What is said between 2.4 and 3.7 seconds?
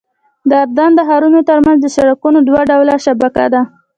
دوه ډوله شبکه ده.